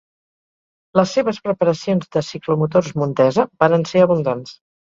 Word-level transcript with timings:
Les 0.99 1.13
seves 1.17 1.41
preparacions 1.49 2.09
de 2.17 2.25
ciclomotors 2.31 2.91
Montesa 3.03 3.49
varen 3.67 3.89
ser 3.93 4.07
abundants. 4.09 4.61